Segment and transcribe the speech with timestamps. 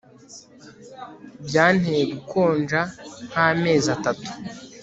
[1.47, 2.79] byanteye gukonja
[3.29, 4.29] nkamezi atatu